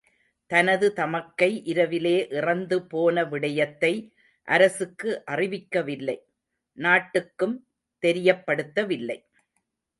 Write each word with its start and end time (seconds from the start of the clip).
தனது 0.51 0.93
தமக்கை 0.93 1.71
இரவிலே 1.71 2.29
இறந்து 2.29 2.85
போன 2.85 3.25
விடயத்தை 3.25 4.13
அரசுக்கு 4.47 5.23
அறிவிக்கவில்லை.நாட்டுக்கும் 5.31 7.65
தெரியப்படுத்தவில்லை. 8.03 9.23